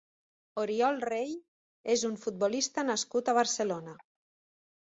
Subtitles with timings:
[0.61, 1.35] Oriol Rey
[1.97, 3.97] és un futbolista nascut a Barcelona.